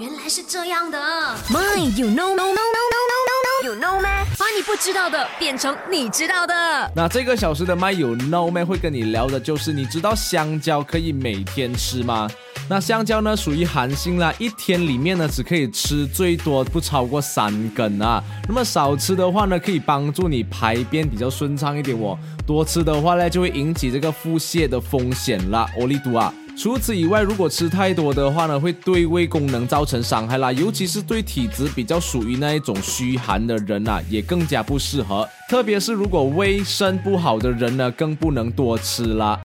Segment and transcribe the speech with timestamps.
[0.00, 0.98] 原来是这样的。
[1.48, 4.24] My, you know, no, no, no, no, no, no, you know 吗？
[4.36, 6.90] 把你不知道的变成你知道的。
[6.96, 12.28] 那这个小时的麦有 No 妹会跟你聊的就是，你知道香蕉可以每天吃吗？
[12.68, 18.20] 那香蕉呢属于寒性啦，一天里面呢只可以吃最多不超过三根啊。
[18.48, 22.18] 那么少吃的话呢，可以帮助你排便比较顺畅一点哦。
[22.44, 25.68] 多吃的话呢，就会引起这个腹泻的风险啦。
[25.78, 26.34] 欧利都啊。
[26.56, 35.28] 除此以外，如果吃太多的话呢，会对胃功能造成伤害啦，尤其是对体质比较属于那一种虚寒的人啊，也更加不适合。
[35.50, 39.40] 特别是如果胃肾不好的人呢，更不能多吃啦。